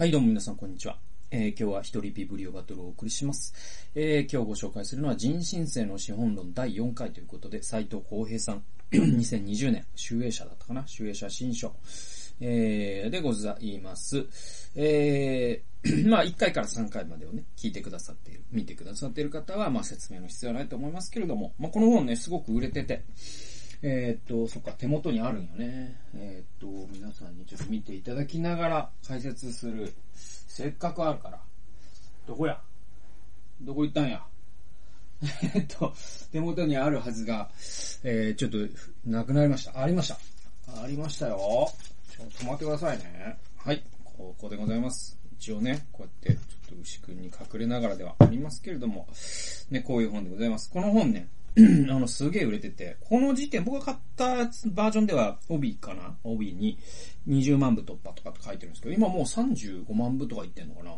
[0.00, 0.96] はい、どうも皆さん、こんにちは。
[1.30, 3.52] えー、今日は一人ビブリオバトルをお送りします。
[3.94, 10.86] えー、今日ご紹介するのは人新世の資本論第4回ということで、斉藤浩平さん、 2020年、集英社だったかな？
[10.86, 11.74] 集英社新書、
[12.40, 14.26] えー、でございます。
[14.74, 23.04] えー、 まあ、1回から3回までをね、聞いてくださっている、見てくださっている方は、まあ、説明の必要はないと思いますけれども、まあ、この本ね、すごく売れてて、
[23.82, 25.96] えーっと、そっか、手元にあるんよね。
[26.14, 29.92] えーっと、皆さんにちょっと見ていただきながら解説する。
[30.14, 31.40] せっかくあるから。
[32.26, 32.60] どこや？
[33.62, 34.22] どこ行ったんや？
[35.54, 35.94] えっと、
[36.32, 37.48] 手元にあるはずが、
[38.04, 38.58] えー、ちょっと、
[39.06, 39.80] なくなりました。
[39.80, 40.18] ありました。
[40.82, 41.38] ありましたよ。
[42.10, 43.38] ちょっと待ってくださいね。
[43.56, 45.18] はい、ここでございます。
[45.38, 49.08] 一応ね、こうやって、ちょっと牛くんに隠れながらではありますけれども、
[49.70, 50.70] ね、こういう本でございます。
[50.70, 56.16] この本ね、あの、すげえ売れてて、この時点、僕が買ったバージョンでは、帯かな？
[56.22, 56.78] 帯に
[57.28, 60.92] 20万部突破とかって書いてるんですけど、今もう35万部とか言ってんのかな？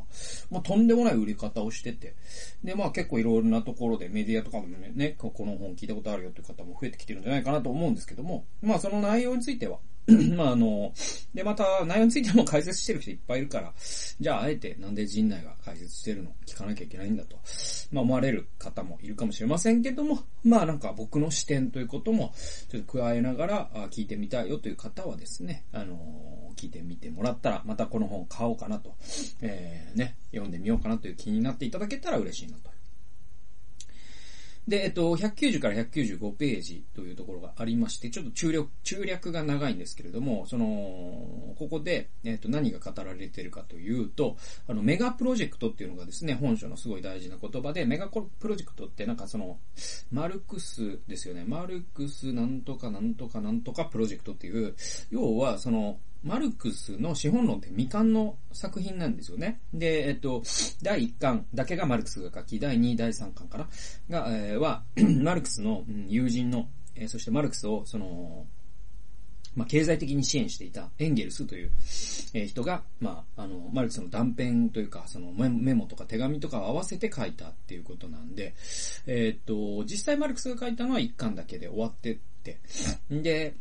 [0.51, 2.15] まあ、とんでもない売り方をしてて。
[2.63, 9.79] で、まあ結構いろいろなところでメディアとかもね、この本聞いたことあるよっていう方も増えてきてるんじゃないかなと思うんですけども、まあその内容については、
[10.37, 10.93] まああの、
[11.33, 13.73] で、また内容についても解説してる人いっぱいいるから、
[14.21, 16.35] じゃああえてなんで陣内が解説してるの？
[16.47, 17.37] 聞かなきゃいけないんだと、
[17.93, 22.35] まあ思われる方もいるかもしれませんけども、まあなんか僕の視点ということも
[22.69, 28.95] ちょっと加えながら聞いてみたいよという方はですね、あの聞いてみてもらったら、またこの本買おうかなと、
[29.41, 32.71] えー、ね、読んでみようかなという気になっていただけたら嬉しいなと。
[34.69, 40.67] で、えっと、190から195ページというところがありまして、ちょっと中略、中略が長いんですけれども、その、
[41.59, 44.37] ここで、えっと、何が語られているかというと、
[44.69, 49.59] あの、メガプロジェクトっていうのがですね、本書のすごい大事な言葉で、メガプロジェクトってなんかその、
[50.13, 51.45] マルクスですよね。
[51.45, 54.77] マルクスなんとかなんとかなんとかプロジェクトっていう、
[55.11, 59.61] 要はその、マルクスの資本論って未完の作品なんですよね。
[59.75, 60.43] で、えっと、
[60.83, 63.69] 第1巻だけがマルクスが書き、第2、第3巻から
[64.09, 64.83] が、えー、は、
[65.23, 68.47] マルクスの友人の、えー、そしてマルクスを、その、
[69.55, 71.71] まあ、経済的に支援していたエンゲルスという、
[72.35, 78.55] え、人が、まあ、あの、マルクスの断片というか、そのメモとか手紙とかを合わせて書いたっていうことなんで、
[79.07, 82.61] えっと、実際マルクスが書いたのは1巻だけで終わってって、
[83.11, 83.55] で、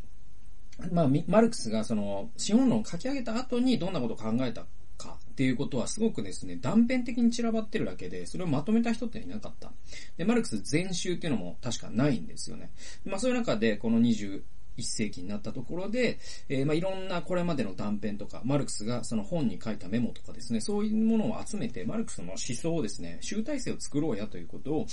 [0.92, 4.66] まあ、マルクスがその、資本論を書き上げた後にどんなことを考えた
[5.02, 9.72] かっていうことはすごくですね、断片的に散らばってるだけで、それをまとめた人っていなかった。
[10.18, 12.72] で、マルクス全集っていうのも確かないんですよね。
[13.06, 14.42] まあそういう中で、この21
[14.80, 24.88] 世紀になったところで、えー、まあいろんなこれまでの断片とか、マルクスがその本に書いたメモとかですね、そういうものを集めて、マルクスの思想をですね、集大成を作ろうやということを、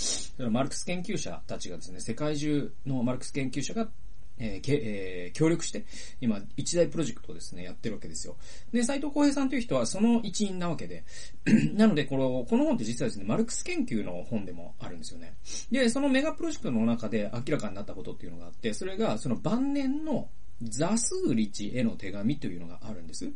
[0.51, 3.89] マルクス研究者たちがですね、世界中のマルクス研究者が
[4.39, 5.85] えーけえー、協力して、
[6.21, 8.37] 今、一大プロジェクトをですね、やってるわけですよ。
[8.73, 11.05] で、斎藤浩平さんという人はその一員なわけで、
[11.75, 15.35] なので、この、この本って実はですね、マルクス研究の本でもあるんですよね。
[15.71, 20.29] で、そのメガプロジェクトの中で明らかになったことっていうのがあって、それが、その晩年の
[20.63, 23.31] ザスーリチへの手紙というのがあるんです。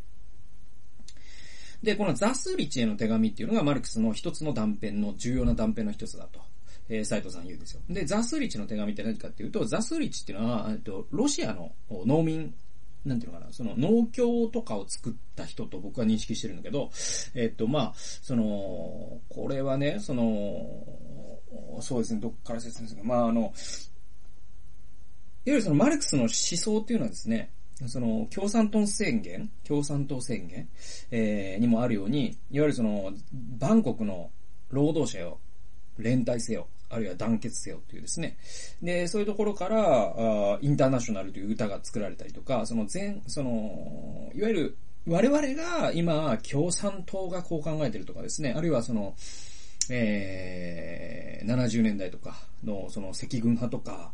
[1.83, 6.41] で、このザスーリチへの手紙っていうのがマルクスの一つの断片の重要な断片の一つだと。
[6.89, 7.81] えー、斉藤さん言うんですよ。
[7.89, 12.55] で、ザスリチの手紙って何かっていうと、ザスリチっていうのは、えっと、ロシアの農民、
[13.05, 16.91] なんていうのかな、その農協とかを作った人と僕は認識してるんだけど、
[17.35, 20.85] えっと、まあ、その、これはね、その、
[21.81, 23.09] そうですね、どっから説明するか。
[23.09, 23.53] まあ、あの、いわ
[25.45, 27.51] ゆるそのマルクスの思想っていうのはですね、
[27.87, 30.69] その、共産党宣言共産党宣言、
[31.11, 34.31] えー、にもあるように、いわゆるその、バンコクの
[34.71, 35.41] 労働者を
[35.99, 38.37] 連帯せよ、あるいは団結せよというですね。
[38.83, 44.77] で、そういうところから、あインターナショナルという歌が作られたりとか、その全、その、いわゆる、
[45.07, 49.15] 我々が今、共産党がこう考えてるとかですね、あるいはその、
[49.91, 54.13] えー、70年代とかの、その赤軍派とか、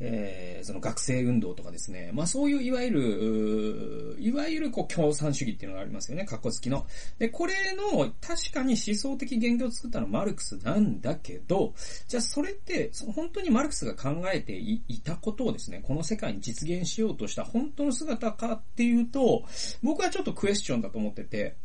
[0.00, 2.10] えー、その学生運動とかですね。
[2.12, 6.24] まあそういういわゆる、いわゆるこう共産主義っていうのがありますよね。
[6.24, 6.86] 格好付きの。
[7.18, 11.74] で、これの確かに思想的言語を作ったのはマルクスなんだけど、
[12.06, 19.44] じゃあそれって本当にマルクスが考えていたことをですね、この世界に実現しようとした本当の姿かっていうと、
[19.82, 21.56] 僕はちょっとクエスチョンだと思ってて、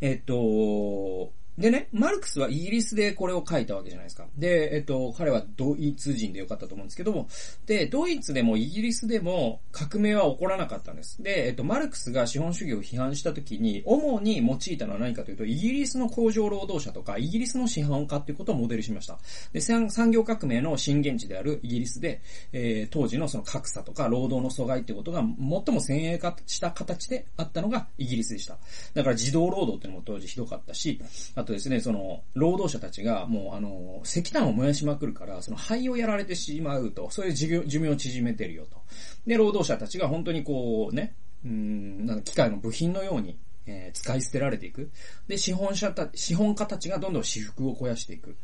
[0.00, 4.26] えっと、でね、マルクスはイギリスでこれを書いたわけじゃないですか。
[4.36, 7.28] で、えっと、彼はドイツ人でよかったと思うんですけども、
[7.66, 11.22] で、ドイツでもイギリスでも革命は起こらなかったんです。
[11.22, 19.18] で、えっと、マルクスが資本主義を批判した時に、主に用いたのは何かというと、イギリスの工場労働者とか、イギリスの資本家っていうことをモデルしました。
[19.52, 22.20] で、産業革命の震源地であるイギリスで、
[22.52, 28.58] えー、当時のその格差とか労働の阻害っていうことが最も先鋭化した形であったのがイギリスでした。
[28.94, 31.00] だから自動労働っていうのも当時ひどかったし、
[31.34, 38.78] ああとですね、その、労働者たちがもうあの、石炭を燃やしまくるから、その肺をやられてしまうと、そういう寿命を縮めてるよと。
[39.26, 41.14] で、労働者たちが本当にこうね、
[41.44, 44.90] うん、なんか機械の部品のように、えー、使い捨てられていく。
[45.28, 48.36] で、資本者た、資本家たちがどんどん私服を肥やしていく。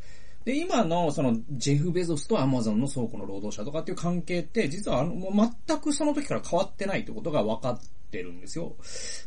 [0.45, 7.79] で、今の、その、ジェフ・ベゾスとアマゾンの倉庫の労働者とかっていう関係って、実はあの、もう全くその時から変わってないってことが分かっ
[8.11, 8.75] てるんですよ。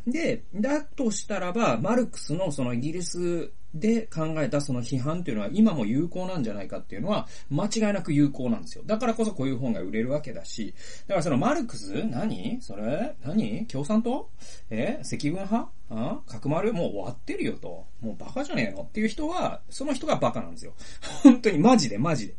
[0.06, 8.84] で、だとしたらば、マルクスのそのイギリスで考えたその批判というのは今も有効なんじゃないかっていうのは間違いなく有効なんですよ。
[8.86, 10.74] だからこそこういう本が売れるわけだし、
[11.08, 14.30] だからそのマルクス何それ何共産党？
[14.70, 15.00] え？
[15.02, 15.68] 赤軍派？
[15.96, 16.72] あ角丸？
[16.72, 17.86] もう終わってるよと。
[18.00, 18.82] もうバカじゃねえの？
[18.82, 20.74] っていう人は、その人がバカなんですよ。
[21.22, 22.34] 本当にマジでマジ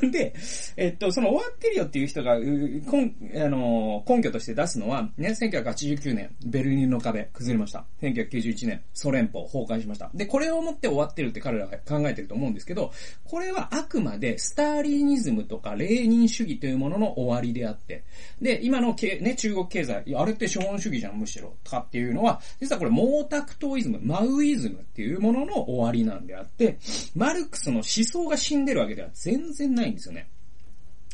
[0.00, 0.08] で。
[0.10, 0.34] で、
[0.76, 7.84] えっと、その終わってるよっていう人が、根あの根拠として出すのは、ね、1989年、ベルリンの壁崩れました。
[8.02, 10.10] 1991年、ソ連邦崩壊しました。
[10.14, 12.92] で、これをもって終わってるって彼らは考えてると思うんですけど、
[13.24, 18.04] これはあくまでスターリニズムとかレーニン主義というものの終わりであって、
[18.40, 26.78] で、今のけ、ね、中国経済、あれって資本主義じゃん、むしろ、とかっていうのは、実はこれ毛沢東イズム、マウイズムっていうものの終わりなんであって、
[27.14, 30.28] マルクスの思想が死んでるわけでは全然ないんですよね。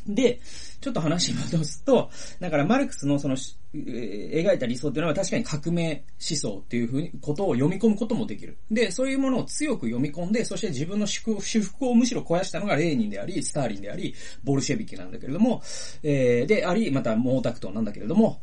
[0.07, 0.41] で、
[0.81, 3.37] ちょっと話戻すと、だからマルクスのその
[3.75, 8.57] え、描いた理想っていうのは確かに革命思想っていうふうに、ことを読み込むこともできる。
[8.71, 14.15] で、そういうものを強く読み込んで、そして自分の祝福をむしろ肥やしたのがレーニンであり、スターリンであり、
[14.45, 15.63] ボルシェビキなんだけれども、
[16.03, 18.41] えー、であり、また毛沢東なんだけれども、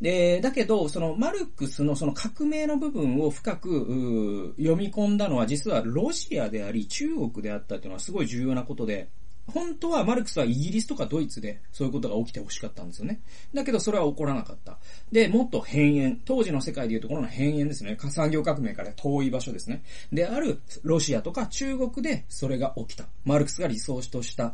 [0.00, 9.08] で、だけど、そのマルクスのその革命の部分を深く読み込んだのは実はロシアであり中国であったというのはすごい重要なことで、
[9.52, 13.20] 本当はマルクスはイギリスとかドイツでそういうことが起きてほしかったんですよね。
[13.54, 14.78] だけどそれは起こらなかった。
[15.12, 17.96] で、もっと変縁、当時の世界でいうところの変縁ですね。
[18.10, 19.82] 産業革命から遠い場所ですね。
[20.12, 23.06] であるロシアとか中国でそれが起きた。
[23.24, 24.52] マルクスが理想とした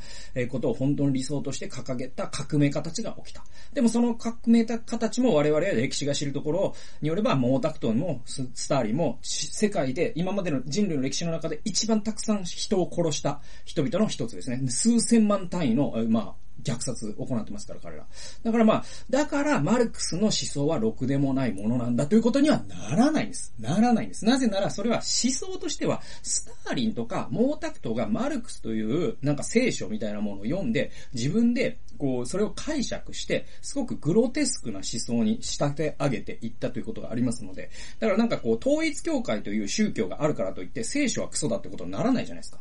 [0.51, 3.45] ことを本当に理想として掲げた革命家たちが起きた。
[3.73, 14.61] でもその革命家たちも我々は歴史が知るところによれば、毛沢東もスターリンも世界で今までの人類の歴史の中で一番たくさん人を殺した人々の一つですね。
[14.83, 18.07] 数千万単位の、まあ、虐殺を行ってますから、彼ら。
[18.43, 23.55] だからまあ、だからマルクスの思想はろくでもないものなんだということにはならないんです。
[23.61, 24.25] ならないんです。
[24.25, 42.59] なぜならそれは思想としては、スターリンとか毛沢東がマルクスというなんか聖書みたいなものを読んで、自分でこう、それを解釈して、すごくグロテスクな思想に仕立て上げていったということがありますので、だからなんかこう、統一教会という宗教があるからといって、聖書はクソだってことにならないじゃないですか。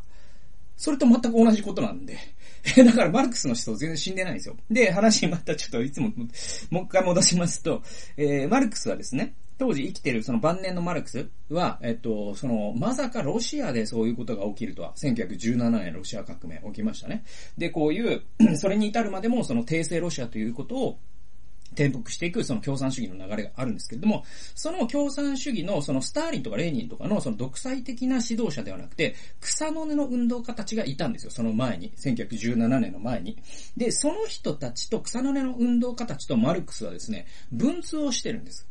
[0.82, 2.18] それと全く同じことなんで。
[2.84, 4.58] だからマルクスの思想全然死んでないんですよ。
[4.72, 6.12] で、話またちょっといつも、
[6.72, 7.84] もう一回戻しますと、
[8.18, 17.24] えー、マルクスはですね、当時生きてるその晩年のマルクスは、えっと、その、まさかロシアでそういうことが起きるとは、1917年ロシア革命起きましたね。
[17.60, 18.24] で、こういう、
[18.58, 21.00] それに至るまでもその帝政ロシアということを
[21.74, 24.24] 転覆していくその共産主義の流れがあるんですけれども、
[24.56, 31.92] その共産主義のそのスターリンとかレーニンとかのその独裁的な指導者ではなくて、草の根の運動家たちがいたんですよ、その前に。
[31.98, 33.38] 1917年の前に。
[33.78, 38.68] で、その人たちと草の根の運動家たちとマルクスはですね、文通をしてるんです。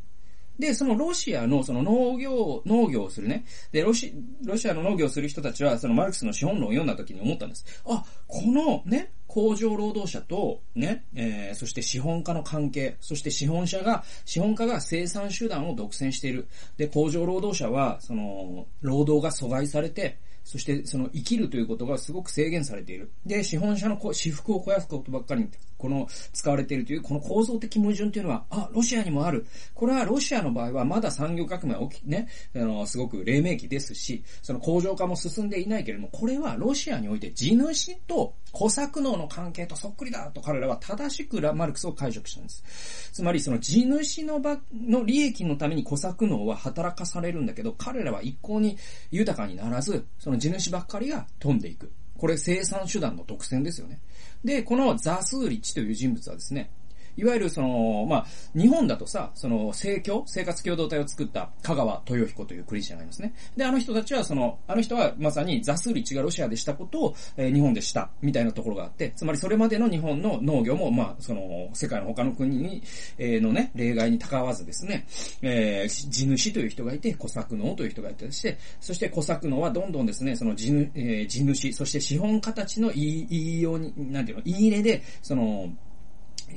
[0.61, 3.47] で、そのロシアのその農業、農業をするね。
[3.73, 4.13] で、ロシ、
[4.45, 7.65] ロシアの農業をする人たちは、そのマルクスの資本論を読んだ時に思ったんです。
[7.87, 16.49] あ、このね、工場労働者と、ね、えー、そして資本家の関係、そして資本者が、資本家が生産手段を独占している。
[16.77, 23.13] で、工場労働者は、その、労働が阻害されて、そしてその生きるということがすごく制限されている。
[23.25, 25.49] で、資本者の私服を肥やすことばっかり、
[25.81, 29.47] この使われているというこの構造的矛盾というのは、あ、ロシアにもある。
[29.75, 43.11] これはロシアの場合はまだ産業革命は起き、ね、あの、すごく黎明期ですし、その工場化も進んでいないけれども、これはロシアにおいて地主と小作農の関係とそっくりだと彼らは正しくラマルクスを解釈したんです。
[43.13, 48.77] つまりその地主の場の利益のために小作農は働かされるんだけど、彼らは一向に
[49.11, 51.91] 豊かにならず、その地主ばっかりが飛んでいく。
[52.19, 53.99] これ生産手段の特選ですよね。
[54.45, 56.71] で、このザスーリッチという人物はですね、
[57.17, 63.33] いわゆるその、まあ、日本だとさ、その、生協、生活共同体を作った香川豊彦というクリスチャンがいますね。
[63.57, 72.83] で、あの人たちはその、あの人はまさにザスーリチがロシアでしたことを、えー、日本でした、みたいなところがあって、つまりそれまでの日本の農業も、まあ、その、世界の他の国に、
[73.19, 75.07] えー、のね、例外にたかわずですね、
[75.43, 85.71] えー、地主という人がいて、小作農という人がいてして、そして小作農はどんどんですね、その地,、えー、地主、そして資本家たちの言い、言いように、なんていうの、言い入れで、その、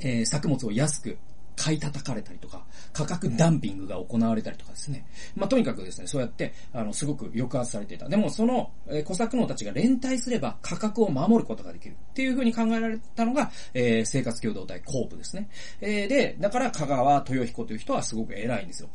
[0.00, 1.18] えー、作物を安く
[1.56, 5.06] 買い叩かれたりとか、価格ダンピングが行われたりとかですね。
[5.36, 8.08] まあ、とにかくですね、そうやって、あの、すごく抑圧されていた。
[8.08, 11.94] でも、その、えー、小作農たちが連帯すれば価格を守ることができる。
[11.94, 15.48] っていうふうに考えられたのが、えー、生活共同体コープですね。
[15.80, 18.88] えー、で、だから、香川豊彦という人はすごく偉いんですよ。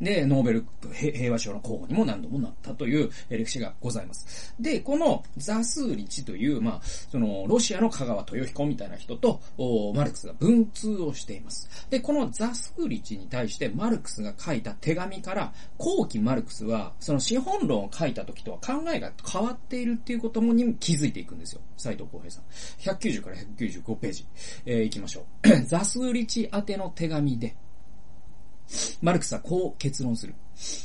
[0.00, 4.54] で、ノーベル平和賞の候補にも何度もなったという歴史がございます。
[4.58, 9.40] で、このザスーリチという、まあ、その、ロシアの香川豊彦みたいな人と、
[9.94, 11.68] マルクスが文通をしています。
[11.90, 21.60] で、このザスーリチに対してマルクスが書いた手紙から、後期マルクスは、その資本論を書いた時とは考えが変わっているっていうこともに気づいていくんですよ。
[21.76, 22.44] 斎藤浩平さん。
[22.80, 24.26] 190から195ページ、
[24.66, 25.62] えー、行きましょう。
[25.66, 27.56] ザスーリチ宛ての手紙で、
[29.02, 30.34] マルクスはこう結論する。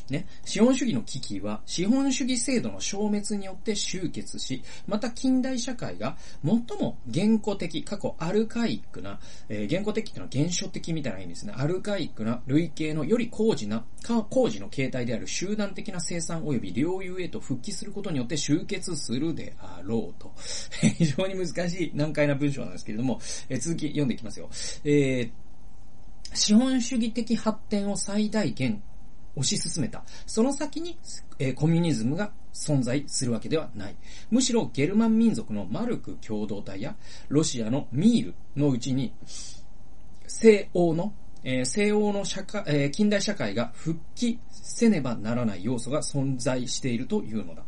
[0.09, 0.25] ね。
[0.45, 11.53] 資本主義の危機は、資本主義制度の消滅によって終結し、また近代社会が最も原古的、過去アルカイックな、えー、原古的っていうのは原初的みたいな意味ですね。
[11.55, 13.83] アルカイックな類型のより工事な、
[14.29, 20.33] 工事の形態である集団的な生産及び領有へと復帰することによって終結するであろうと。
[20.98, 23.19] 非常に難しい難解な文章なんですけれども、
[23.50, 24.50] えー、続き読んでいきますよ。
[24.83, 25.49] えー
[26.33, 28.81] 資本主義的発展を最大限
[29.36, 30.03] 推し進めた。
[30.25, 30.98] その先に、
[31.39, 33.95] え、コミュニズムが存在するわけではない。
[34.29, 36.95] むしろゲルマン民族のマルク共同体や
[37.29, 39.13] ロシアのミールのうちに、
[40.27, 47.63] 西欧の、えー、西欧の社会、えー、近代社会が復帰せねばならない要素が存在しているというのだ。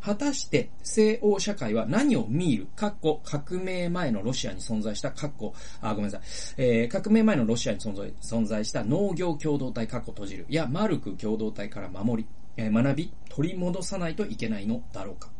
[0.00, 6.20] 果たして西欧社会は何を見る、かっこ革命前のロシアに存在した、かっこ、あ、ごめんなさい、
[6.58, 15.30] えー、革命前のロシアに存在存在した農業共同体、かっこ閉じる、やマルク共同体から守り、えー、学び、取り戻さないといけないのだろうか。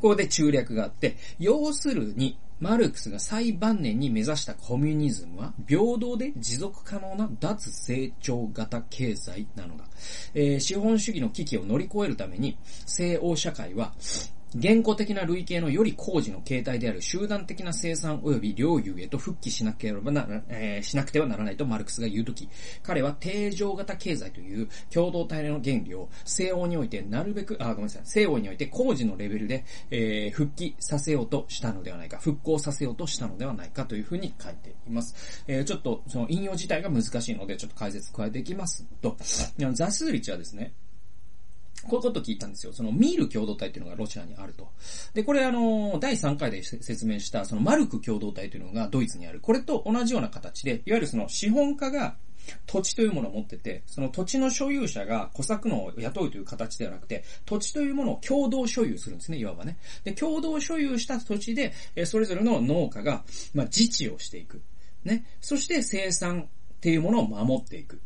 [0.00, 9.84] ここで中略があって、要するに、マルクスが最晩年に目指したコミュニズムは、平等で持続可能な脱成長型経済なのだ。
[10.32, 13.94] えー、資本主義の危機を乗り越えるために、西欧社会は、
[14.54, 22.48] 現行的な類型のより工事の形態である集団的な生産及び領有へと復帰しなければな、えー、しなくてはならないとマルクスが言うとき、
[22.82, 35.44] 彼は定常型経済という共同体の原理を西欧においてなるべく、あ、ごめんなさい、西欧において工事のレベルで、えー、復帰させようとしたのではないか、復興させようとしたのではないかというふうに書いています。
[35.46, 39.16] えー、ちょっとその引用自体が難しいので、ちょっと解説加えていきますと、
[39.72, 40.74] ザスリチはですね、
[41.88, 42.72] こういうこと聞いたんですよ。
[42.72, 44.68] そのミール共同体っていうのがロシアにあると。
[45.14, 49.40] で、これあの、第3回で説明した、そのマルク共同体というのがドイツにある。
[49.40, 52.16] これと同じような形で、いわゆるその資本家が
[52.66, 59.76] 土地というものを持ってて、その土地の所有者が小作農を雇うという形ではなくて、土地というものを共同所有するんですね、いわばね。
[60.04, 61.72] で、共同所有した土地で、
[62.04, 63.24] それぞれの農家が、
[63.54, 64.62] まあ、自治をしていく。
[65.04, 65.24] ね。
[65.40, 66.46] そして生産っ
[66.80, 68.00] ていうものを守っていく。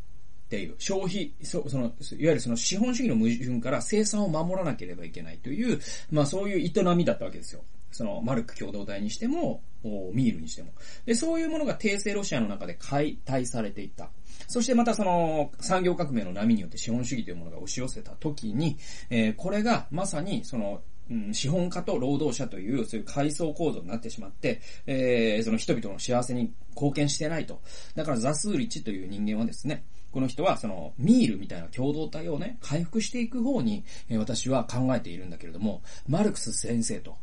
[0.47, 7.63] っていう、消費、そその、いわゆるその資本主義の矛盾から生産を守らなければいけないという、まあそういう営みだったわけですよ。
[7.91, 10.71] その、マルク共同体にしても、ミールにしても。
[11.05, 14.09] で、そういうものが帝政ロシアの中で解体されていった。
[14.47, 18.77] そしてまたその、産業革命の波によって資本主義というものが押し寄せた時に、
[19.09, 27.61] えー、これがまさにその、うん、資本家と労働者という、そういう階層構造になってしまって、えー、その人々の幸せに貢献してないと。
[27.95, 37.17] だからザスーリチという人間はですね、この人はそのミールみたいな共同体をね、回復していく方に、え私は考えているんだけれども、マルクス先生と、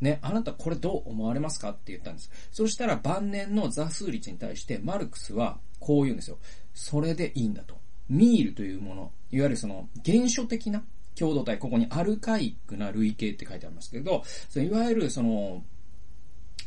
[0.00, 2.30] ね、あなたこれどう思われますかって言ったんです。
[2.52, 6.38] そしたら晩年のザ・スーリチに対してマルクスはこう言うんですよ。
[6.74, 7.76] それでいいんだと。
[8.08, 10.82] ミールというもの、いわゆるその原初的な
[11.18, 15.64] 共同体、ここにアルカイックな類型って書いてありますけど、そのいわゆるその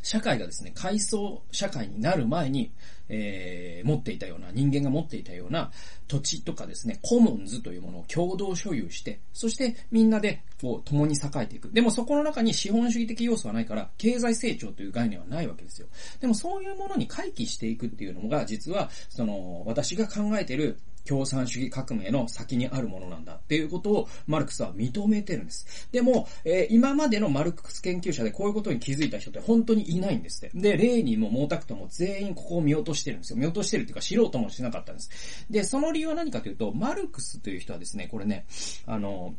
[0.02, 2.72] 社会がですね、階層社会になる前に、
[3.10, 5.72] えー、持っていたような、人間が持っていたような
[6.08, 11.72] 土地とかですね、コモンズというものを共同所有して、そしてみんなでこう共に栄えていく。
[11.72, 15.88] でもそこの中に資本主義的要素はないから、経済成長という概念はないわけですよ。
[16.20, 20.80] でもそういうものに回帰していくっていうのが、実は、その、私が考えている
[21.10, 25.90] 共産主義革命の先にあるものなんだっていうことをマルクスは認めてるんです。
[25.92, 30.60] でも、えー、今までのマルクス研究者でこういうことに気づいた人って本当にいないんですって。
[30.60, 33.40] で、レーニンも毛沢東も全員ここを見落としてるんですよ。
[33.40, 35.46] 見落としてるっていうか知ろうともしなかったんです。
[35.50, 38.46] で、その理由は何かというと、マルクスという人はですね、これね、
[38.86, 39.36] あの、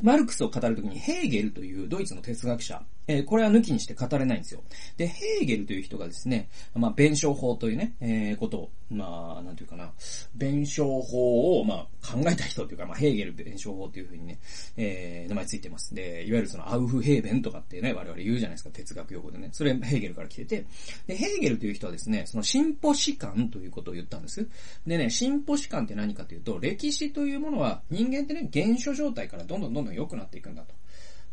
[0.00, 4.62] マルクスを語るときにヘーゲルというドイツの哲学者、えー、これは抜きにして語れないんですよ。
[4.96, 9.90] で、ヘーゲルという人がですね、まあ、弁証法というね、えー、ことを、まあ、なんていうかな、
[10.34, 14.38] 弁証法を、まあ、考えた人というか、まあ、ヘーゲル弁証法というふうにね、
[14.76, 15.94] えー、名前ついてます。
[15.94, 19.48] で、いわゆるそのアウフヘーベンとかってね、我々言うじゃないですか、哲学用語でね。
[19.52, 20.64] それ、ヘーゲルから来てて、
[21.06, 24.46] で、ヘーゲルという人はですね、その進歩史観ということを言ったんです。
[24.86, 30.74] でね、進歩史観って何かというと、歴史というものは人間ってね、現象状態からどんどんどんどん良くなっていくんだと。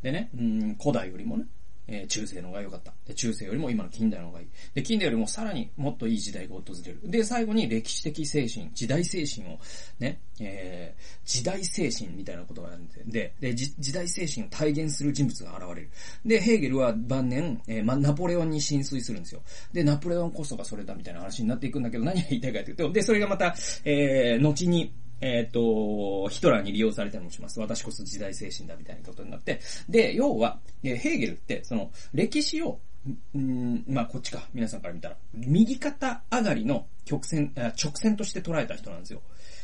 [0.01, 1.45] でね、うん、古代よりもね、
[1.87, 2.93] えー、中世の方が良かった。
[3.05, 4.47] で、中世よりも今の近代の方がいい。
[4.73, 6.99] で、近代よりもさらにもっといい時代が訪れる。
[7.03, 9.59] で、最後に歴史的精神、時代精神を、
[9.99, 15.89] ね、えー、時代精神みたいなことがあるんで、で、で時代精神を体現する人物が現れる。
[16.25, 19.41] で、ヘーゲルは晩年、えー、ま、ナポレオンに浸水するんですよ。
[19.73, 27.59] で、ナポレオンこそがそれだみたいな話になっていくんだけど、何が言いたいかというと、で、それがまた、えー、後に、えっ、ー、と、ヒトラーに利用されたりもします。
[27.59, 29.59] 私こそ時代精神だみたいなことになって。
[29.87, 32.79] で、要は、ヘーゲルって、その、歴史を、
[33.37, 34.47] んまあ、こっちか。
[34.53, 35.17] 皆さんから見たら。
[35.33, 39.21] 右肩上がりの曲線、直線として捉えた人なんですよ。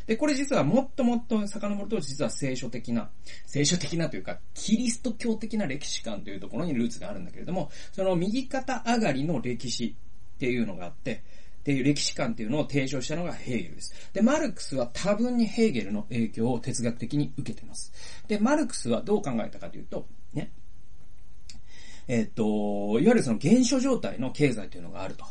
[0.08, 3.10] で、これ実はもっともっと遡ると実は聖書的な、
[3.46, 9.96] 聖書的なというか、キリスト教的な歴史観というところにルーツがあるんだけれども、その右肩上がりの歴史
[10.36, 11.24] っていうのがあって、
[11.66, 13.92] っていう歴史観っていうのを提唱したのがヘーゲルです。
[14.14, 17.92] で、マルクスは多分にヘーゲルの影響を哲学的に受けてます。
[18.28, 20.06] で、マルクスはどう考えたかというと、
[20.36, 20.52] ね、
[22.08, 25.26] えっ、と、いわゆるその原初状態の経済というのがあると。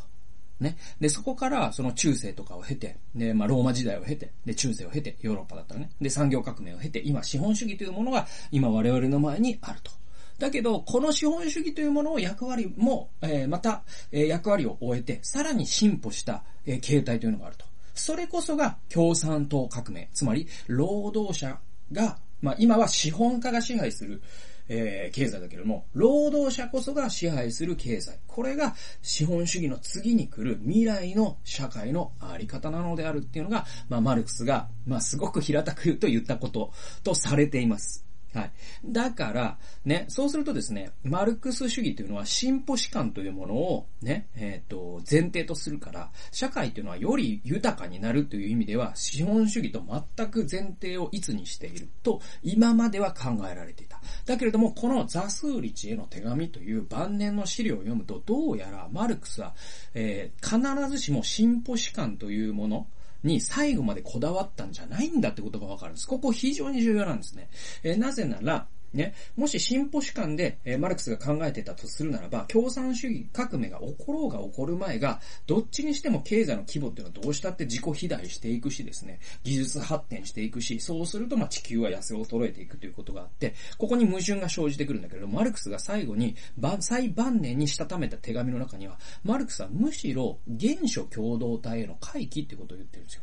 [0.58, 0.76] ね。
[0.98, 5.90] で、そこから、その中世とかを経て、で、まあ、ローマ時代を経て、で、中世を経て、ヨーロッパだったらね。
[6.00, 9.92] で、産業革命を経て、今、資本主義というものが、今我々の前にあると。
[10.38, 17.64] だけど、この資本主義というものを役割も、えー、また、えー、役割を終えて、さらに進歩した、えー、形態というのがあると。
[17.94, 20.08] それこそが共産党革命。
[20.12, 21.58] つまり、労働者
[21.92, 24.20] が、まあ、今は資本家が支配する、
[24.68, 28.18] えー、経済だけれども、労働者こそが支配する経済。
[28.26, 36.72] これが資本主義の次に来る未来の社会のあり方なのであるっていうのが、まあ、マルクスが、まあ、すごく平たく言うと言ったこと
[37.02, 38.03] とされています。
[38.34, 38.50] はい。
[38.84, 49.80] だから、ね、そうするとですね、マルクス主義というのは進歩史観というものをね、えっ、ー、と、前提とするから、社会というのはより豊かになるという意味では、資本主義と
[50.16, 54.00] 全く前提をいつにしていると、今までは考えられていた。
[54.26, 59.54] だけれども、このザスーリチへの手紙という晩年の資料を読むと、どうやらマルクスは、
[59.94, 62.88] えー、必ずしも進歩史観というもの、
[63.24, 66.06] に最後までこだわったんじゃないんだってことがわかるんです。
[66.06, 67.48] ここ非常に重要なんですね。
[67.82, 93.22] えー、なぜなら、ね、もし進歩主観で、えー、マルクスが考えてたとするならば、共産主義革命が起ころうが起こる前が、どっちにしても経済の規模っていうのはどうしたって自己肥大していくしですね、技術発展していくし、そうするとま地球は痩せ衰えていくということがあって、ここに矛盾が生じてくるんだけれど、マルクスが最後に、ば最晩年にしたためた手紙の中には、マルクスはむしろ原初共同体への回帰ってことを言ってるんですよ。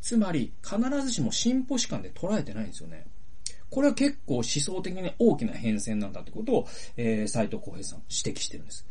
[0.00, 3.06] つまり、必ずしも進歩史観で捉えてないんですよね。
[3.72, 8.86] これは結構思想的に大きな変遷なんだってことを、えー、斉藤浩平さん指摘してるんです。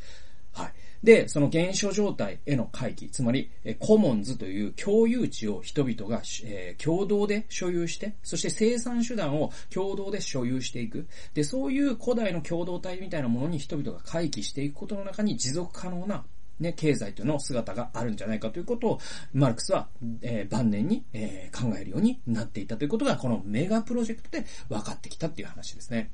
[0.54, 0.74] はい。
[1.04, 11.08] で、その現象状態への回帰、つまり、えコモンズという共有地を人々が、えー、共同で所有して、そして生産手段を共同で所有していく。
[11.36, 16.24] で、そういう古代の共同体みたいなものに人々が回帰していくことの中に持続可能な
[16.62, 19.00] ね、経済というの姿があるんじゃないかということを、
[19.34, 19.88] マルクスは、
[20.21, 26.12] えー、晩年に、えー、考えるようになっていたということが、このメガプロジェクトで分かってきたっていう話ですね。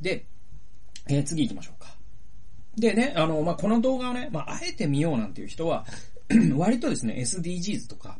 [0.00, 0.26] で、
[1.08, 1.96] えー、次行きましょうか。
[2.76, 5.86] でね、あの、まあ、この動画をね、まあ、あえて見ようなんていう人は、
[6.56, 8.18] 割とですね、SDGs とか、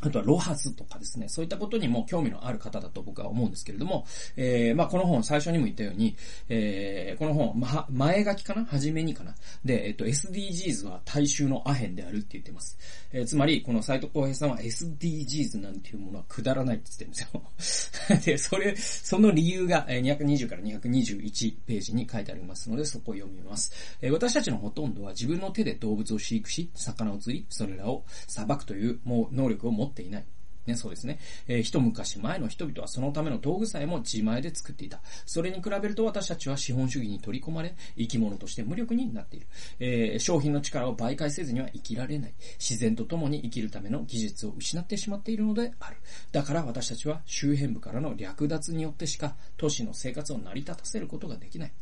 [0.00, 4.06] あとはロハスとかですね、そういったことにも興味のある方だと僕は思うんですけれども、
[4.36, 6.16] えー、まあこの本、最初にも言ったように、
[6.48, 8.64] えー、この本、ま、前書きかな？
[8.64, 9.34] 初めにかな？
[9.64, 12.78] で、えっと、SDGs は大衆のアヘンであるって言ってます。
[13.12, 18.20] えー、つまり、この斎藤浩平さんは SDGs なんていうものはくだらないって言ってるんですよ。
[18.24, 23.72] で、それ、その理由が220から221ページに書いてありますので、そこを読みます。
[24.00, 30.24] えー、私たちのほとんどは自分の手で動物を飼育し、魚を釣り、それらを裁くというもう能力を持っていない。
[30.68, 31.18] ね、そうですね。
[31.48, 35.00] えー、一昔前の人々はそのための道具さえも自前で作っていた。
[35.24, 39.46] それに比べると私たちは資本主義に取り込まれ、生き物として無力になっている。
[39.80, 42.34] えー、商品の力を媒介せずには生きられない。
[42.58, 45.96] 自然と共に生きるための技術を失ってしまっているのである。
[46.32, 51.72] だから私たちは周辺部からの略奪によってしか都市の生活を成り立たせることができない。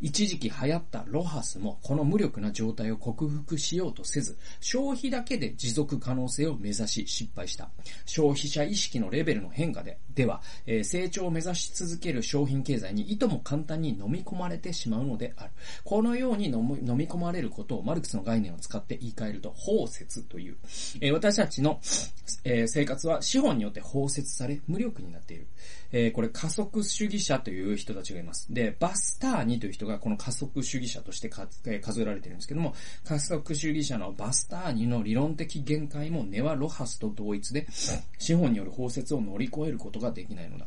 [0.00, 7.70] 一時期流行ったロハスもこの無力な状態を克服しようとせず、消費だけで持続可能性を目指し失敗した。
[8.06, 15.50] 消費者意識のレベルの変化で、では、えー、成長を目指し続ける商品経済にいとも簡単に飲み込まれてしまうのである。
[15.84, 20.56] このように飲み込まれることをマルクスの概念を使って言い換えると、包摂という。
[21.00, 21.80] えー、私たちの、
[22.44, 25.46] えー、生活は資本によって包摂され、無力になっている。
[25.90, 28.52] えこれ加速主義者という人たちがいます。
[28.52, 32.74] で、バスターニという人がこの加速主義者として数えられているんですけども、
[33.04, 37.66] 加速主義者のバスターニの理論的限界もネワ・ロハスと同一で、
[38.18, 40.66] 資本による包摂を乗り越えることができないのだ。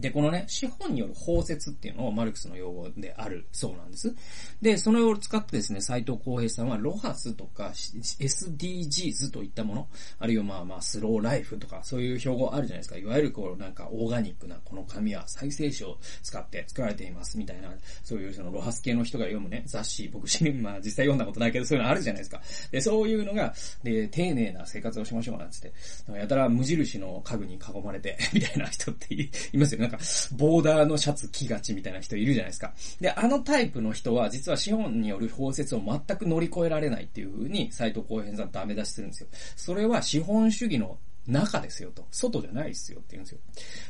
[0.00, 4.14] で、このね、資本による包摂っていうのをマルクスの用語であるそうなんです。
[4.60, 12.96] で、それを使ってですね、斎藤浩平さんはロハスとか SDGs といったもの、あるいはまあまあスローライフとかそういう標語あるじゃないですか。
[12.96, 17.70] いわゆるこうなんかオーガニックなこの紙は再生紙を使って作られていますみたいな、
[18.04, 22.42] そういうそのロハス系の人が読むね、雑誌、僕自身 まあ実際読んだことないけどそういうのあるじゃないですか。
[22.70, 25.72] で、そういうのが、で、丁寧な生活をしましょうなんつって、
[26.12, 29.85] やたら無印の家具に囲まれて みたいな人っていますよね。
[29.88, 29.98] なんか、
[30.36, 32.74] ボーダーのシャツ着がちみたいな人いるじゃないですか。
[33.00, 39.28] で、あのタイプの人は、実は資本による包摂を全く乗り越えられないっていう風に、斎藤浩平さんダメ出しするんですよ。
[39.56, 42.06] それは資本主義の中ですよと。
[42.10, 43.38] 外じゃないですよって言うんですよ。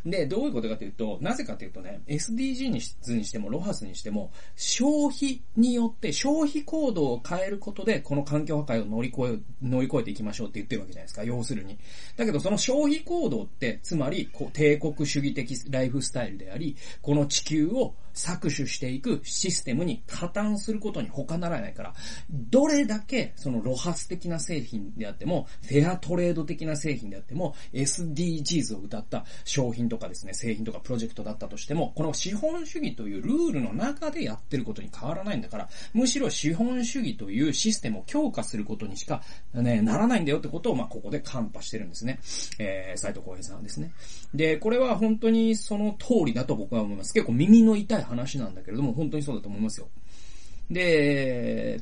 [0.05, 11.25] で、どういうことかというと、なぜかというとね、SDG にしても、ロハスにしても、消費によって、消費行動を変えることで、この環境破壊を乗り越え、乗り越えていきましょうって言ってるわけじゃないですか。
[11.25, 11.79] 要するに。
[12.16, 21.94] だけど、その消費行動って、つまり、こう、帝国主義的ライフスタイルであり、この地球を搾取していくシステムに加担することに他ならないから、
[22.31, 39.22] どれだけその露発的な製品であっても、フェアトレード的な製品であっても、SDGs を歌った商品とかですね、製品とかプロジェクトだったとしても、この資本主義というルールの中でやってることに変わらないんだから、むしろ資本主義というシステムを強化することにしか、
[39.55, 42.20] ね、ならないんだよってことを、まあ、ここでカンパしてるんですね。
[42.59, 43.92] えー、斉藤浩平さんですね。
[44.35, 47.12] で、これは本当にその通りだと僕は思います。
[47.12, 49.88] 結構耳の痛い話なんだけれども、本当にそうだと思いますよ。
[50.70, 51.80] で、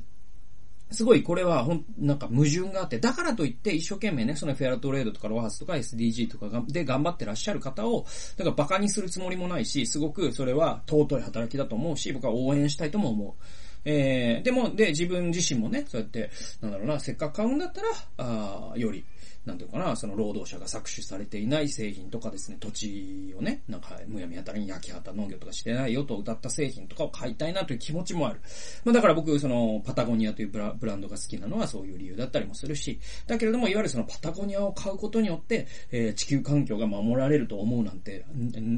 [0.91, 8.07] すごいこれはほん、なんか矛盾があって、だからといって一生懸命ね、そのフェアトレードとかロハスとか SDG とかがで頑張ってらっしゃる方を、
[8.37, 13.45] だから馬鹿にするつもりもないし、すごくそれは尊い働きだと思うし、僕は応援したいとも思う。
[13.87, 16.31] えー、でも、で、自分自身もね、そうやって、
[16.63, 19.05] なんだろうな、せっかく買うんだったら、あより、
[19.47, 28.41] なんていうかな、その労働者が搾取されていない製品とかですね、土地をね、なんか、むやみやたらに焼き畑農業とかしてないよと歌った製品とかを買いたいなという気持ちもある。
[28.85, 38.25] まあだから僕、その、パタゴニアというブラブランドが好きなのはそういう理由だったりもするし、だけれども、いわゆるそのパタゴニアを買うことによって、えー、地球環境が守られると思うなんて、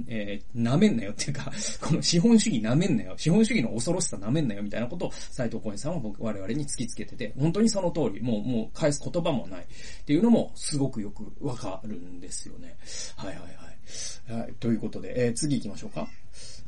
[0.09, 3.15] えー、舐めんなよっていうか、 この資本主義舐めんなよ。
[3.17, 9.65] 資本主義の恐ろしさ舐めんなよみたいなことを斉藤浩平さんは僕、我々に突きつけてて、本当にその通り、もう、もう返す言葉もないっ
[10.05, 12.77] ていうのもすごくよくわかるんですよね。
[13.17, 14.41] はいはいはい。
[14.41, 16.09] はい、ということで、えー、次行きましょうか。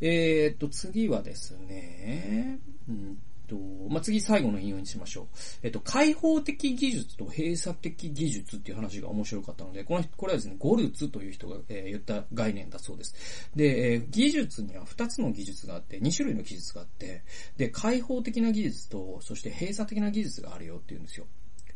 [0.00, 3.56] えー、っと、次はですね、うんと、
[3.88, 5.26] まあ、次最後の引用にしましょう。
[5.62, 13.50] えっと、開放的技術と閉鎖的技術っていう話が面白かったので、この、これはですね、ゴルツという人が、えー、言った概念だそうです。
[13.56, 17.22] で、えー、技術には2つの技術があって、2種類の技術があって、
[17.56, 21.26] で、開放的な技術と、そして閉鎖的な技術があるよっていうんですよ。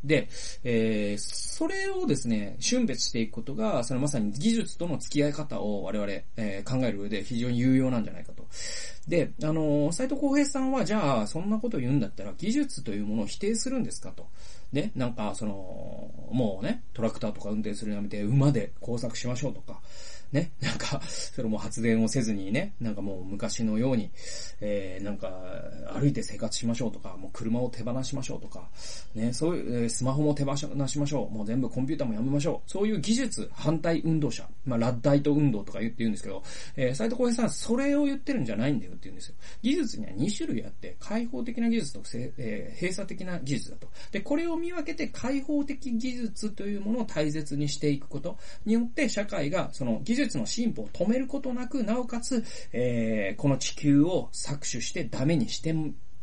[0.04, 0.28] で、
[0.64, 8.46] えー、それをですね、瞬別していくことが、そのまさに技術との付き合い方を我々、えー、考える上で非常に有用なんじゃないかと。
[9.06, 14.26] で、あの、斎藤浩平さんは、じゃあ、そんなこと言うんだったら、技術というものを否定するんですかと。
[14.72, 19.80] ね、なんか、その、もうね、トラクターとか運転するのやめて、馬で工作しましょうとか、
[20.32, 24.10] ね、 なんか、それも発電をせずにね、なんかもう昔のように、
[24.60, 25.30] えー、なんか、
[25.92, 28.68] 歩いて生活しましょうとか、もう車を手放しましょうとか、
[29.14, 30.66] ね、そういう、スマホも手放し
[30.98, 32.70] ましょう、もう全部コンピューターもやめましょう。
[32.70, 36.42] そういう技術反対運動者、まあ、ラッダイト運動とか言って言うんですけど、
[36.76, 39.34] えー、斉藤浩平さん、それを言ってるんじゃないんだよって言うんですよ。
[39.60, 42.00] 技術には2種類あって、開放的な技術と、
[42.38, 43.88] えー、閉鎖的な技術だと。
[44.10, 55.74] で、これを見分けて開放的技術というものを大切にしていくことによって、社会がその技術術の進歩を止めることなく、なおかつ、えー、この地球を搾取してダメにして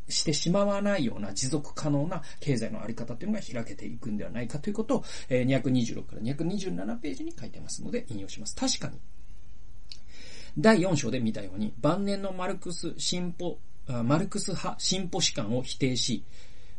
[0.09, 8.55] してしまわないような持続可能な経済のあり方というのが開けていくんではないかということを、え、226から227ページに書いてますので引用します。
[8.55, 8.99] 確かに。
[10.57, 16.23] 第4章で見たように、晩年のマルクス進歩、マルクス派進歩史観を否定し、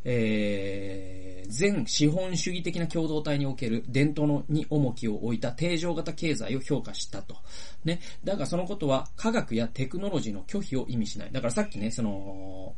[0.05, 7.37] えー、全資本主義的な共同体における伝統のに重きを置いた定常型経済を評価したと。
[7.85, 8.01] ね。
[8.25, 11.33] だがそのことは科学やテクノロジーの拒否を意味しない。
[11.33, 12.75] だからさっきね、その、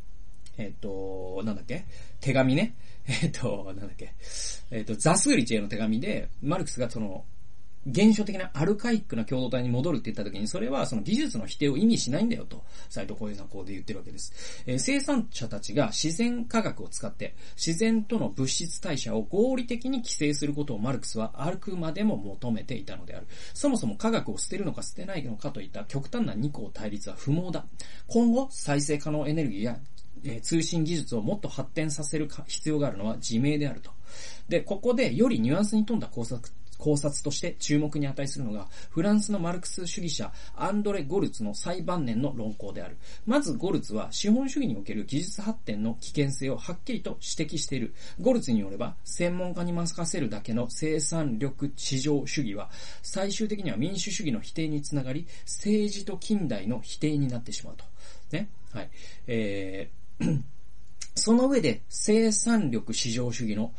[0.57, 1.85] えっ、ー、と、なんだっけ？
[2.19, 2.75] 手紙ね。
[3.07, 4.13] えっ、ー、と、なんだっけ？
[4.71, 7.25] えっ、ー、と、ザスーリチェの手紙で、マルクスがその、
[7.85, 14.63] 現象的なアルカイックな共同体に戻るって言った時に、それはその技術の否定を意味しないんだよと、斎藤浩平さんこうで言ってるわけです。
[14.65, 23.27] えー、生産者たちが自然科学を使って、自然との物質代謝を合理的に規制することをマルクスはあくまでも求めていたのである。
[23.53, 27.65] そもそも科学を捨てるのか捨てないのかといった極端な二項対立は不毛だ。
[28.07, 29.79] 今後、再生可能エネルギーや
[30.25, 33.91] え通信技術をもっと発展させる必要があるのは自明であると。
[34.47, 42.97] で、ここでよりニュアンスに富んだ考察考察として注目に値するのが、フランスのマルクス主義者、アンドレ・ゴルツの最晩年の論考である。
[43.25, 47.93] まずゴルツは、資本主義における技術発展の危険性をはっきりと指摘している。
[48.19, 52.69] ゴルツによれば、専門家に任せるだけの生産力市場主義は、
[53.01, 57.85] 最終的には民主主義の否定につながり、政治と近代の否定になってしまうと。
[58.31, 58.49] ね。
[58.71, 58.89] はい。
[59.27, 60.03] えー
[61.15, 63.71] その上で生産力市場主義の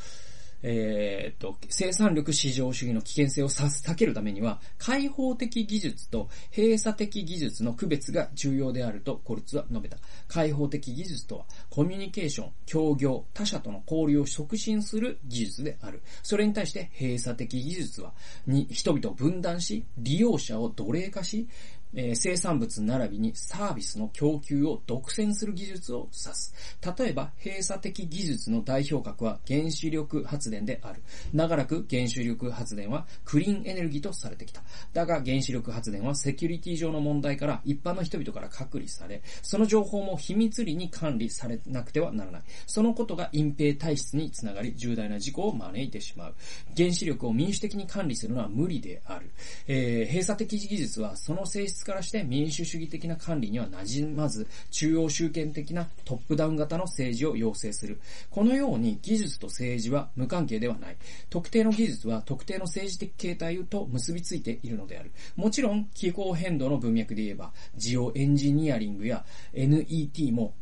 [0.67, 9.99] えー、っと、生産力市場主義の危険性を避けるためには、開放的技術と閉鎖的技術の区別が重要であるとコルツは述べた。
[10.27, 16.03] 開放的技術とは、コミュニケーション、協業、他者との交流を促進する技術である。
[16.23, 18.15] それに対して閉鎖的技術は、
[18.47, 21.47] に人々を分断し、利用者を奴隷化し、
[21.95, 26.55] えー、生産物並びにサービスの供給を独占する技術を指す。
[26.99, 31.03] 例えば、閉鎖的技術の代表格は原子力発電である。
[31.33, 34.63] 長らく原子力発電はクリーンエネルギーとされてきた。
[34.93, 42.43] だが原子力発電はセキュリティ上の問題から一般の人々から隔離され、その情報も秘密裏に管理されなくてはならない。
[42.67, 46.35] そのことが隠蔽体質につながり、重大な事故を招いてしまう。
[46.77, 49.31] 原子力を民主的に管理するのは無理である。
[49.69, 58.01] えー、閉鎖的技術はその性質からして民主主義的な管理には馴染まず、中央集権的なトップダウン型の政治を要請する。
[58.31, 60.97] このように技術と政治は無関係ではない。
[61.31, 65.13] 特定の技術は特定の政治的形態と結びついているのである。
[65.37, 70.55] もちろん、気候変動の文脈で言えば、ジオエンジニアリングや NET も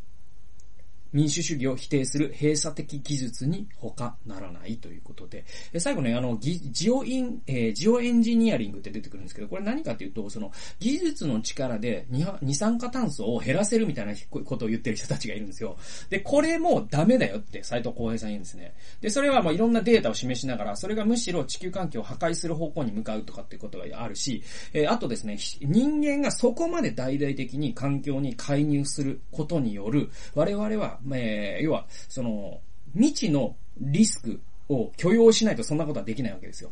[1.13, 12.07] 民主主義を否定する閉鎖的技術に他ならないということで、で最後ね、あの、ジオイン、えー、ジオエンジニアリングって出てくるんですけど、これ何かというと、その、技術の力で
[12.41, 15.77] 二酸化炭素を減らせるみたいなことを言ってる人たちがいるんですよ。
[16.11, 18.75] で、これもダメだよって斎藤浩平さん言うんですね。
[19.01, 32.61] で、それはまあいろんなデータを示しながら、それがむしろ地球環境を破壊する方向に向かうとかっていうことがあるし、えー、あとですね、人間がそこまで大々的に環境に介入することによる、我々はえー、要は、その、
[32.95, 36.71] 未知のリスクを許容しないとそんなことはできないわけですよ。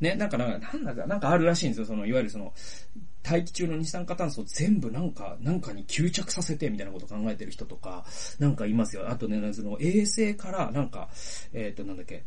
[0.00, 1.86] ね、なんか、なんか、なんだなんかあるらしいんですよ。
[1.86, 2.52] その、いわゆるその、
[3.22, 8.04] 大気中の二酸化炭素を全部なんか、なんかに吸着させてみたいなことを考えてる人とか、
[8.40, 9.08] なんかいますよ。
[9.08, 11.08] あとね、その衛星からなんか、
[11.52, 12.24] えっ、と、なんだっけ、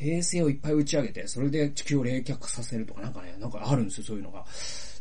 [0.00, 4.46] 衛星をいっぱい打ち上げて、それで地球を冷却させるとかなんかね、なんかあるんですよ、そういうのが。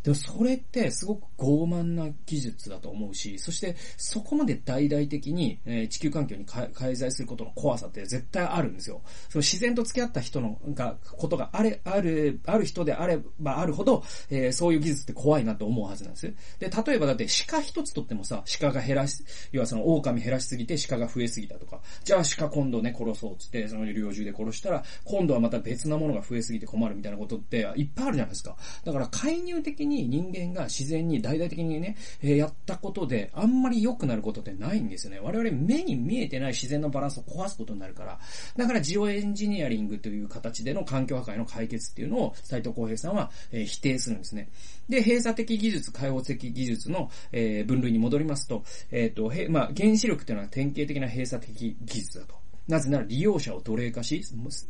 [0.03, 9.01] でもそれってすごく傲慢な技術だと思うし、そしてそこまで大々的に、え、地球環境に介在することの怖さって絶対あるんですよ。
[9.29, 16.33] その自然と付き合った人のが、ことがあれ、ある、ある人であればあるほど、えー、そういう技術って怖いなと思うはずなんです。
[16.59, 28.55] で、例えばだって鹿一つとってもさ、鹿が減らし、要はその狼減らしすぎて鹿が増えすぎたとか、じゃあ鹿今度ね殺そうつって、その猟銃で殺したら、今度はまた別なものが増えすぎて困るみたいなことっていっぱいあるじゃないですか。
[28.85, 35.19] だから介入的にに人間が自然に大々的にね、え、やったことで、あんまり良くなることってないんですよね。
[35.19, 38.19] 我々目に見えてない自然のバランスを壊すことになるから。
[38.55, 44.49] だからジオエンジニアリングという形での環境破壊の解決っていうのを斉藤浩平さんは、え、否定するんですね。
[44.87, 52.48] で、閉鎖的技術、開放的技術の、え、分類に戻りますと、えっ、ー、と、へ、まあ、原子力っていうのは典型的な閉鎖的技術だと。
[52.69, 54.23] なぜなら利用者を奴隷化し、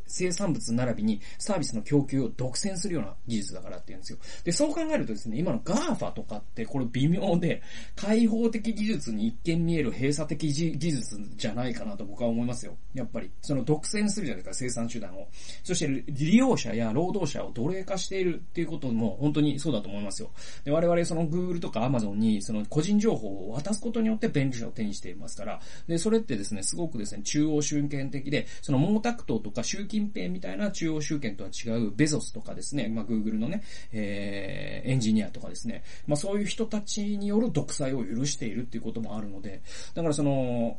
[0.07, 4.19] 生産物並びにサービスの供給を独占するような技術だからって言うんですよ。
[4.45, 7.61] で、そう考えるとですね、今の GAFA とかってこれ微妙で、
[7.97, 12.77] 開放的技術に一見見える閉鎖的技術じゃないかなと僕は思いますよ。
[12.93, 13.29] やっぱり。
[13.41, 15.27] その独占するじゃないですか、生産手段を。
[15.63, 20.31] そして利用者や労働者を奴隷化しているっていうことも本当にそうだと思いますよ。
[20.63, 39.61] で、我々その Google とか Amazon にその個人情報を渡すことによって便利さを手にしていますから、で、それってですね、すごくですね、中央集権的で、その毛沢東とか習近平みたいな中央集権とは違うベゾスとかですね、まあ Google のね、えー、エンジニアとかですね、まあそういう人たちによる独裁を許しているっていうこともあるので、
[39.93, 40.77] だからその、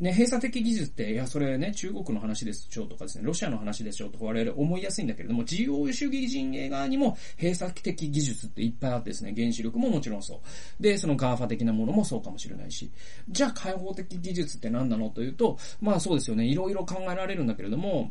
[0.00, 10.40] ね、閉鎖的技術って、いや、それね、中国の話でしょうとかですね、ロシアの話でしょうとか我々思いやすいんだけれども、自由主義陣営側にも閉鎖的技術っていっぱいあってですね、原子力ももちろんそ
[10.78, 10.82] う。
[10.82, 12.90] で、その GAFA 的なものもそうかもしれないし、
[13.28, 18.10] じゃあ開放的技術って何なのというと、まあそうですよね、いろいろ考えられるんだけれども、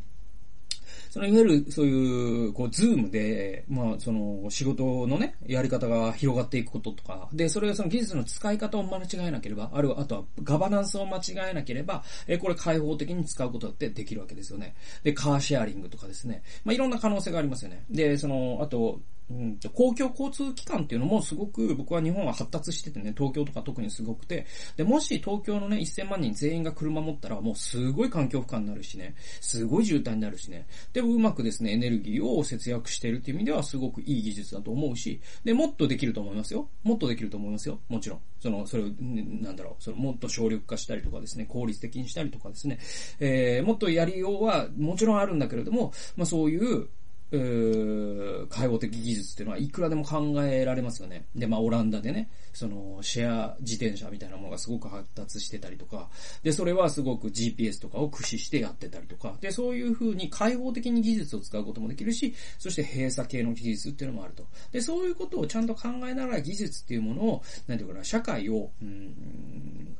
[1.09, 14.75] そのいわゆるそういう、こう、 Zoom で、まあ、その、仕事のね、やり方が広がっていくこととか、で、それをその技術の使い方を間違えなければ、あるいは、あとはガバナンスを間違えなければ、えこれ開放的に使うことだってできるわけですよね。
[15.03, 16.43] で、カーシェアリングとかですね。
[16.63, 17.85] まあ、いろんな可能性がありますよね。
[17.89, 36.67] で、その、あと、うん、公共交通機関っていうのもすごく僕は日本は発達しててね、東京とか特にすごくて、で、もし東京のね、1000万人全員が車持ったらもうすごい環境負荷になるしね、すごい渋滞になるしね、でもうまくですね、エネルギーを節約してるっていう意味ではすごくいい技術だと思うし、で、もっとできると思いますよ。
[36.83, 37.79] もっとできると思いますよ。
[37.87, 38.19] もちろん。
[38.39, 42.79] その、それを、なんだろう、そのもっと省力化したりとかですね、効率的にしたりとかですね、
[43.19, 46.87] えー、もっとやりようはもちろんあるんだけれども、まあそういう、
[47.31, 51.25] 開放的技術っていうのはいくらでも考えられますよね。
[51.35, 56.09] で、まあ、オランダでね、その、シェア自転車みたいなものがすごく発達してたりとか、
[56.41, 64.47] で、それはすごく GPS とかを駆使してやってたりとか、で、そういう風に開放的に技術を使うこともできるし、そして閉鎖系の技術っていうのもあると。
[64.71, 69.95] で、そういうことをちゃんと考えながら技術っていうものを、なんていうかな、社会を、うん、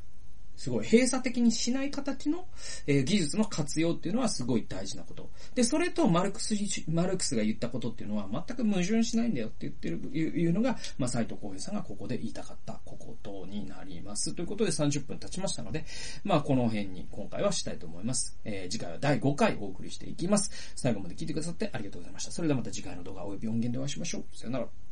[0.60, 2.46] すごい閉鎖的にしない形の、
[2.86, 5.30] え、技術の活用っていうのはすごい大事なこと。
[5.56, 6.54] で、それとマルクス、
[6.90, 14.34] マルクスが言ったことっていうのは全く矛盾しないんだよって言ってる、いうのが、まあ、斎藤浩平さんがここで言いたかったことになります。
[14.34, 15.86] ということで30分経ちましたので、
[16.26, 18.38] まあ、この辺に今回はしたいと思います。
[18.44, 20.52] えー、次回は第5回お送りしていきます。
[20.76, 22.32] 最後まで聞いてくださってありがとうございました。
[22.32, 24.24] それではまた次回の動画及び音源でお会いしましょう。
[24.34, 24.89] さよなら。